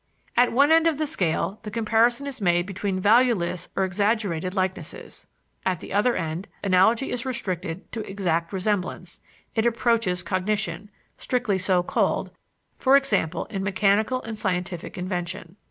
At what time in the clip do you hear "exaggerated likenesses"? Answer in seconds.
3.85-5.27